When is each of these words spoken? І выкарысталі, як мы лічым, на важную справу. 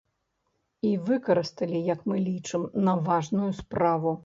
І 0.91 0.93
выкарысталі, 1.09 1.83
як 1.93 2.01
мы 2.13 2.17
лічым, 2.31 2.67
на 2.91 2.99
важную 3.11 3.51
справу. 3.63 4.19